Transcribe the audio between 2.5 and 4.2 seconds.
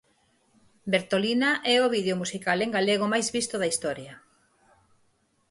en galego máis visto da historia.